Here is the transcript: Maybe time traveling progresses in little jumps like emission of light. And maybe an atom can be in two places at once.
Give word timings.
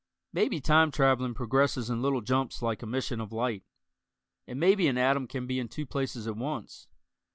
Maybe 0.33 0.59
time 0.59 0.89
traveling 0.89 1.35
progresses 1.35 1.91
in 1.91 2.01
little 2.01 2.21
jumps 2.21 2.63
like 2.63 2.81
emission 2.81 3.21
of 3.21 3.31
light. 3.31 3.63
And 4.47 4.59
maybe 4.59 4.87
an 4.87 4.97
atom 4.97 5.27
can 5.27 5.45
be 5.45 5.59
in 5.59 5.67
two 5.67 5.85
places 5.85 6.25
at 6.25 6.35
once. 6.35 6.87